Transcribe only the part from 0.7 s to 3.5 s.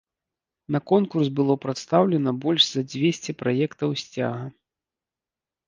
На конкурс было прадстаўлена больш за дзвесце